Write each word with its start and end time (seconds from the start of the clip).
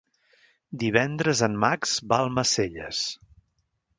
Divendres 0.83 1.43
en 1.49 1.59
Max 1.65 1.93
va 2.13 2.21
a 2.21 2.25
Almacelles. 2.29 3.03